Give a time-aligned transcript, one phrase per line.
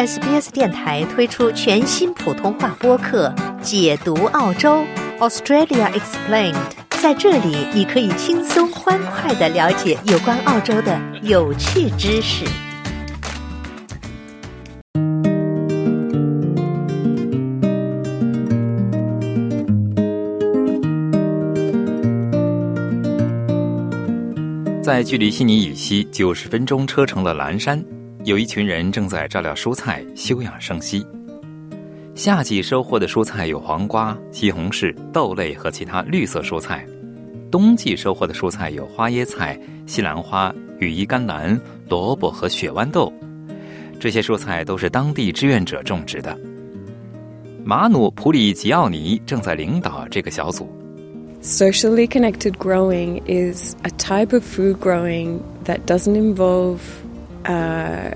[0.00, 3.28] SBS 电台推出全新普通话播客
[3.60, 4.82] 《解读澳洲
[5.18, 6.54] Australia Explained》。
[7.02, 12.46] 在这里，你可以轻松欢快的了解有关澳洲的有趣知识。
[24.82, 27.84] 在距离悉尼以西九十分钟车程的蓝山，
[28.24, 31.06] 有一群人正在照料蔬菜，休养生息。
[32.14, 36.80] 夏季收获的蔬菜有黄瓜、西红柿、豆类和其他绿色蔬菜；
[37.50, 43.10] 冬季收获的蔬菜有花椰菜、西兰花、羽衣甘蓝、萝卜和雪豌豆。
[43.98, 46.38] 这些蔬菜都是当地志愿者种植的。
[47.64, 50.68] 马努普里吉奥尼正在领导这个小组。
[51.42, 56.80] Socially connected growing is a type of food growing that doesn't involve
[57.50, 58.12] uh,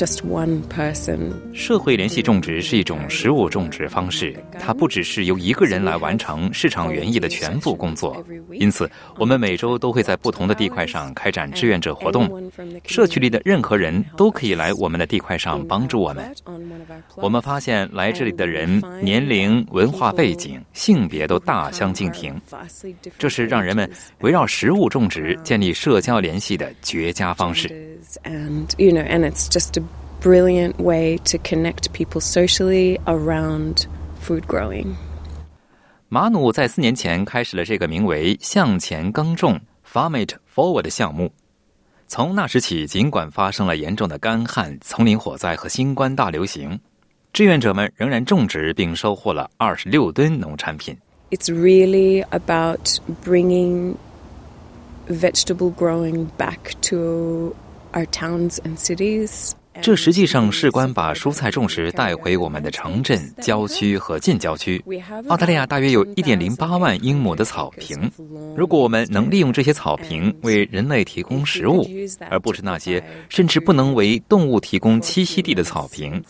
[0.00, 1.30] just one person.
[1.52, 8.24] 社会联系种植是一种食物种植方式，它不只是由一个人来完成市场园艺的全部工作。
[8.52, 12.50] 因此，我们每周都会在不同的地块上开展志愿者活动。
[12.86, 16.34] 社区里的任何人都可以来我们的地块上帮助我们。
[17.16, 22.40] 我们发现来这里的人年龄、文化背景、性别都大相径庭，
[23.18, 27.68] 这是让人们围绕食物种植建立社交联系的绝佳方式。
[30.23, 33.87] And, you know, and it's just a brilliant way to connect people socially around
[34.21, 34.95] food growing.
[36.09, 41.31] 马努在四年前开始了这个名为“向前耕种 ”（Farm It Forward） 的项目。
[42.07, 46.79] 从那时起，尽管发生了严重的干旱、丛林火灾和新冠大流行，
[47.33, 50.97] 志愿者们仍然种植并收获了二十六吨农产品。
[51.31, 53.95] It's really about bringing
[55.07, 57.55] vegetable growing back to
[57.93, 59.53] our towns and cities.
[59.82, 64.82] 这实际上事关把蔬菜种植带回我们的城镇、郊区和近郊区。
[65.28, 68.10] 澳大利亚大约有1.08万英亩的草坪，
[68.56, 71.86] 如果我们能利用这些草坪为人类提供食物，
[72.28, 76.22] 而不是那些甚至不能为动物提供栖息地的草坪，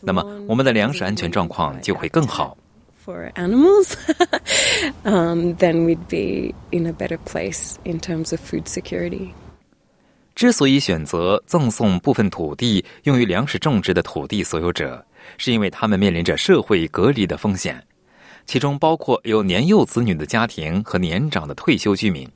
[0.00, 2.56] 那么我们的粮食安全状况就会更好。
[3.04, 3.96] for animals,
[5.04, 9.34] um, then we'd be in a better place in terms of food security.
[10.42, 15.00] 之所以选择赠送部分土地用于粮食种植的土地所有者，
[15.38, 17.80] 是因为他们面临着社会隔离的风险，
[18.44, 22.28] 其中包括有年幼子女的家庭和年长的退休居民，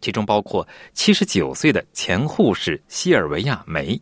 [0.00, 4.00] 其中包括七十九岁的前护士西尔维亚梅。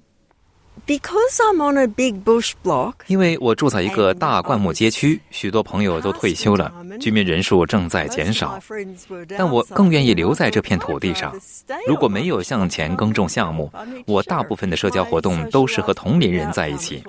[0.86, 8.60] Because I'm on a big bush block, 因为我住在一个大灌木街区，许多朋友都退休了，居民人数正在减少。
[9.36, 11.32] 但我更愿意留在这片土地上。
[11.86, 13.72] 如果没有向前耕种项目，
[14.06, 17.02] 我大部分的社交活动都是和同龄人在一起。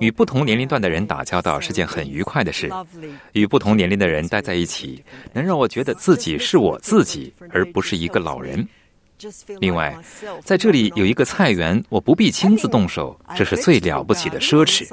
[0.00, 2.70] 与不同年龄段的人打交道是件很愉快的事。
[3.32, 5.02] 与不同年龄的人待在一起，
[5.32, 8.66] 能让我觉得自己是我自己，而不是一个老人。
[9.60, 9.96] 另外，
[10.44, 14.86] 在这里有一个菜园，我不必亲自动手，这是最了不起的奢侈。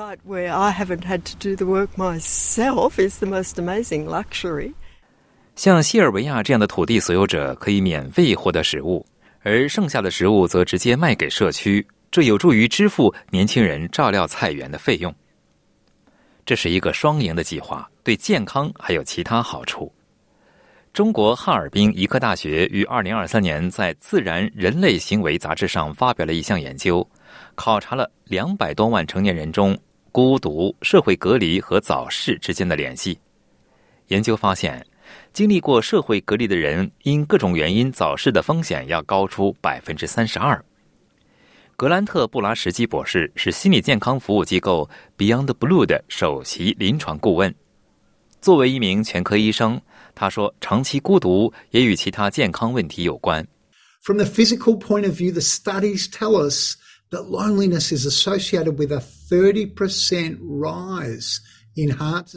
[5.56, 9.06] 像西尔维亚这样的土地所有者可以免费获得食物，
[9.42, 15.14] 而剩下的食物则直接卖给社区，这有助于支付年轻人照料菜园的费用。
[16.46, 19.92] 这是一个双赢的计划，对健康还有其他好处。
[20.92, 27.08] 中国哈尔滨医科大学于二零二三年在《自然人类行为》杂志上发表了一项研究，
[27.56, 29.78] 考察了两百多万成年人中
[30.12, 33.18] 孤独、社会隔离和早逝之间的联系。
[34.08, 34.86] 研究发现，
[35.32, 40.62] 经历过社会隔离的人因各种原因早逝的风险要高出百分之三十二。
[41.76, 47.54] 格兰特·布拉什基博士是心理健康服务机构 Beyond Blue 的首席临床顾问。
[48.42, 49.80] 作为一名全科医生，
[50.15, 53.47] 他说，长期孤独也与其他健康问题有关。
[54.03, 56.77] From the physical point of view, the studies tell us
[57.11, 60.59] that loneliness is associated with a 30% rise
[60.93, 61.41] in heart disease.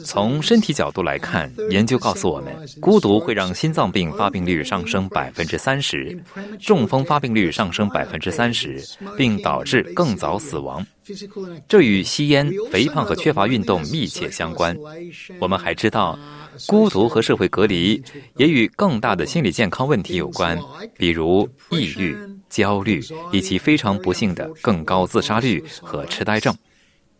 [0.05, 6.17] 从身体角度来看，研究告诉我们，孤独会让心脏病发病率上升百分之三十，
[6.59, 8.81] 中风发病率上升百分之三十，
[9.17, 10.85] 并导致更早死亡。
[11.67, 14.77] 这与吸烟、肥胖和缺乏运动密切相关。
[15.39, 16.17] 我们还知道，
[16.67, 18.01] 孤独和社会隔离
[18.37, 20.57] 也与更大的心理健康问题有关，
[20.97, 22.15] 比如抑郁、
[22.49, 23.01] 焦虑
[23.31, 26.55] 以及非常不幸的更高自杀率和痴呆症。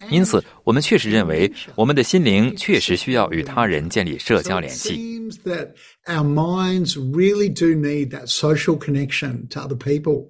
[0.10, 4.98] 因此，我们确实认为，我们的心灵确实需要与他人建立社交联系。
[4.98, 5.70] seems that
[6.06, 10.28] our minds really do need that social connection to other people.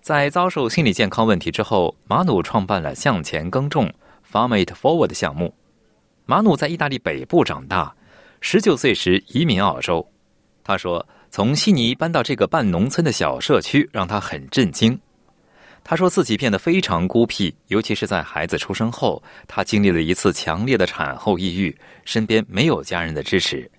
[0.00, 3.92] 在遭受心理健康问题之后，马努创办了向前耕种
[4.30, 5.54] Farm It Forward 项目。
[6.24, 7.94] 马努在意大利北部长大，
[8.40, 10.06] 十九岁时移民澳洲。
[10.62, 14.98] 他说，从悉尼搬到这个半农村的小社区，让他很震惊。
[15.90, 21.74] 他说自己变得非常孤僻，尤其是在孩子出生后，他经历了一次强烈的产后抑郁，
[22.04, 23.70] 身边没有家人的支持。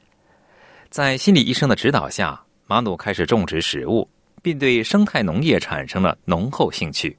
[0.90, 4.10] 在心理医生的指导下，马努开始种植食物，
[4.42, 7.16] 并对生态农业产生了浓厚兴趣。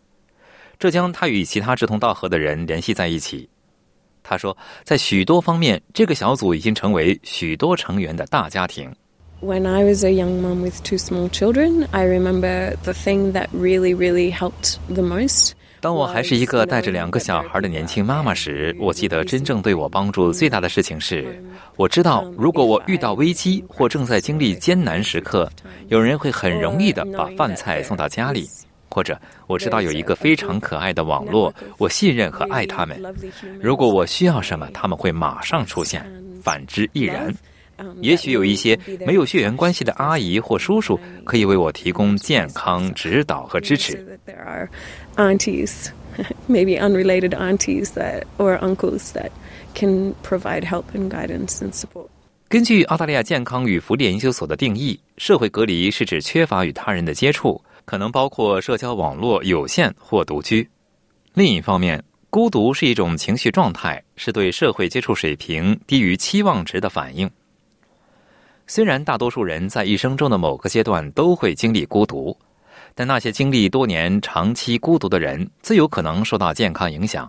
[0.76, 3.48] 这将他与其他志同道合的人联系在一起。
[4.24, 8.92] 他说，在许多方面，这个小组已经成为许多成员的大家庭。
[9.42, 13.94] When I was a young mum with two small children, I remember the thing that really,
[13.94, 15.52] really helped the most.
[15.80, 21.42] 当我还是一个带着两个小孩的年轻妈妈时，我记得真正对我帮助最大的事情是，
[21.76, 25.50] 我知道如果我遇到危机或正在经历艰难时刻，
[25.88, 28.46] 有人会很容易的把饭菜送到家里，
[28.90, 33.02] 或者我知道有一个非常可爱的网络，我信任和爱他们。
[33.58, 36.04] 如果我需要什么，他们会马上出现，
[36.42, 37.34] 反之亦然。
[38.00, 44.18] 也许有一些没有血缘关系的阿姨或叔叔可以为我提供健康指导和支持。
[45.16, 45.88] Aunties,
[46.48, 49.30] maybe unrelated aunties that or uncles that
[49.74, 52.08] can provide help and guidance and support.
[52.48, 60.68] 根据澳大利亚健康与福利研究所的定义，社会隔离是指缺乏与他人的接触，可能包括社交网络有限或独居。
[61.34, 67.30] 另一方面，孤独是一种情绪状态，是对社会接触水平低于期望值的反应。
[68.70, 72.38] 虽然大多数人在一生中的某个阶段都会经历孤独，
[72.94, 77.28] 但那些经历多年长期孤独的人最有可能受到健康影响。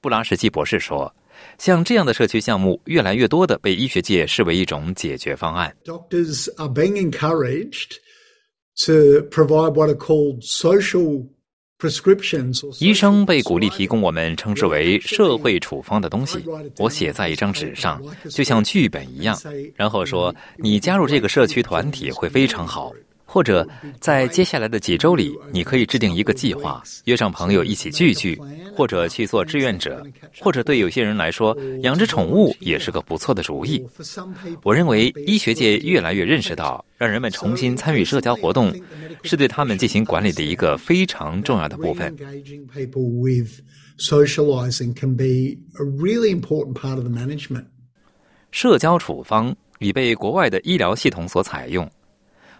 [0.00, 1.14] 布拉什基博士说
[1.56, 7.98] ：“像这样的社区项目，越来越多的被医学界视为一种解决方案。” Doctors are being encouraged
[8.86, 11.28] to provide what are called social
[12.80, 16.42] 医生被鼓励提供我们称之为社会处方的东西，
[16.78, 19.38] 我写在一张纸上，就像剧本一样，
[19.74, 22.90] 然后说你加入这个社区团体会非常好。
[23.36, 23.68] 或者
[24.00, 28.40] 在接下来的几周里，你可以制定一个计划，约上朋友一起聚聚，
[28.74, 30.02] 或者去做志愿者，
[30.40, 33.86] 或者对有些人来说，养只宠物也是个不错的主意。
[34.62, 38.74] 我认为医学界越来越认识到，让人们重新参与社交活动，
[39.22, 42.16] 是对他们进行管理的一个非常重要的部分。
[48.50, 51.86] 社交处方已被国外的医疗系统所采用。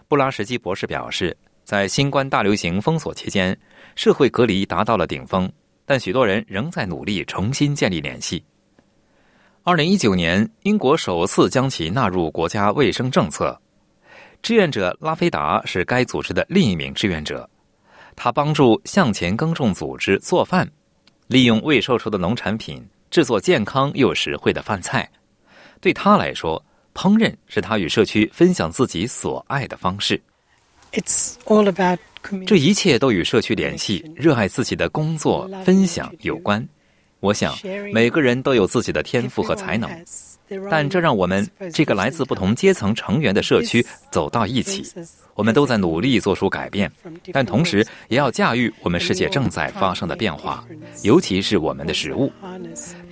[0.07, 3.57] 布拉什基博士表示，在新冠大流行封锁期间，
[3.95, 5.51] 社会隔离达到了顶峰，
[5.85, 8.41] 但许多人仍在努力重新建立联系。
[9.63, 13.59] 二零一九年，英国首次将其纳入国家卫生政策。
[14.41, 17.49] 志愿者拉菲达是该组织的另一名志愿者，
[18.15, 20.65] 他帮助向前耕种组织做饭，
[21.27, 22.81] 利用未售出的农产品
[23.11, 25.09] 制作健康又实惠的饭菜。
[25.81, 26.63] 对他来说，
[26.97, 30.19] 烹饪是他与社区分享自己所爱的方式。
[30.93, 31.99] It's all about
[32.47, 36.67] 这一切都与社区联系、热爱自己的工作、分享有关。
[37.19, 37.55] 我想，
[37.93, 39.87] 每个人都有自己的天赋和才能。
[40.69, 44.83] 但这让我们这个来自不同阶层成员的社区走到一起，
[45.35, 46.91] 我们都在努力做出改变，
[47.31, 50.63] 但同时也要驾驭我们世界正在发生的变化，
[51.03, 52.31] 尤其是我们的食物。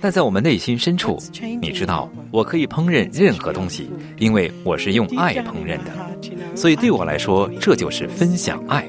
[0.00, 1.18] 但在我们内心深处，
[1.60, 6.56] 你知道，我可以烹饪任何东西，因为我是用爱烹饪的。
[6.56, 8.86] 所以对我来说，这就是分享爱。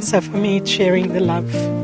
[0.00, 1.77] So for me, sharing the love.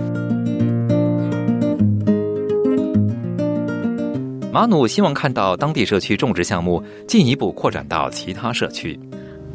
[4.55, 8.97] 马努希望看到当地社区种植项目进一步扩展到其他社区。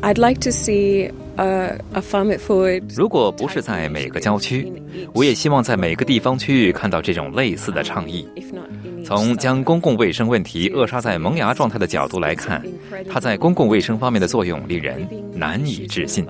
[0.01, 2.83] I'd like to see a, a farm it forward.
[2.93, 4.69] 如果不是在每个郊区，
[5.13, 8.27] 我也希望在每个地方区域看到这种类似的倡议。
[9.05, 12.61] 从将公共卫生问题扼杀在萌芽状态的角度来看，
[13.09, 16.27] 它在公共卫生方面的作用令人难以置信。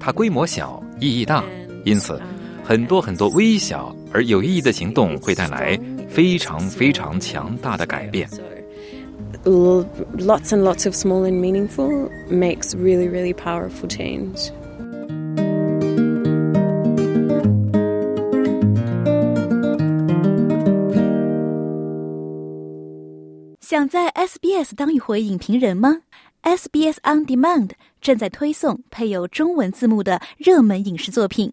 [0.00, 1.44] 它规模小，意义大，
[1.84, 2.20] 因此
[2.64, 5.78] 很多很多微小而有意义的行动会带来。
[6.16, 8.26] 非常非常强大的改变。
[9.44, 14.50] Lots and lots of small and meaningful makes really, really powerful change.
[23.60, 26.00] 想在 SBS 当一回影评人吗
[26.42, 31.52] ？SBS On Demand 正在推送配有中文字幕的热门影视作品。